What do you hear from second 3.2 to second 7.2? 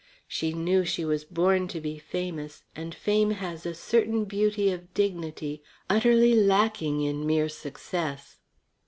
has a certain beauty of dignity utterly lacking